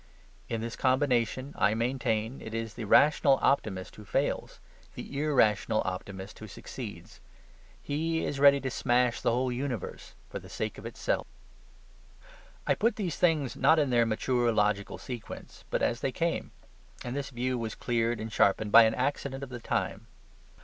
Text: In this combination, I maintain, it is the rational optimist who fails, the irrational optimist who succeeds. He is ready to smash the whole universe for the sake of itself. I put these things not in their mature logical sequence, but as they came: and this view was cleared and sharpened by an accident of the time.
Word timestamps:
In 0.49 0.61
this 0.61 0.75
combination, 0.75 1.53
I 1.55 1.75
maintain, 1.75 2.41
it 2.41 2.55
is 2.55 2.73
the 2.73 2.85
rational 2.85 3.37
optimist 3.43 3.97
who 3.97 4.03
fails, 4.03 4.59
the 4.95 5.19
irrational 5.21 5.83
optimist 5.85 6.39
who 6.39 6.47
succeeds. 6.47 7.19
He 7.83 8.25
is 8.25 8.39
ready 8.39 8.59
to 8.61 8.71
smash 8.71 9.21
the 9.21 9.29
whole 9.29 9.51
universe 9.51 10.15
for 10.27 10.39
the 10.39 10.49
sake 10.49 10.79
of 10.79 10.87
itself. 10.87 11.27
I 12.65 12.73
put 12.73 12.95
these 12.95 13.17
things 13.17 13.55
not 13.55 13.77
in 13.77 13.91
their 13.91 14.07
mature 14.07 14.51
logical 14.51 14.97
sequence, 14.97 15.65
but 15.69 15.83
as 15.83 15.99
they 16.01 16.11
came: 16.11 16.49
and 17.05 17.15
this 17.15 17.29
view 17.29 17.59
was 17.59 17.75
cleared 17.75 18.19
and 18.19 18.33
sharpened 18.33 18.71
by 18.71 18.85
an 18.85 18.95
accident 18.95 19.43
of 19.43 19.49
the 19.51 19.59
time. 19.59 20.07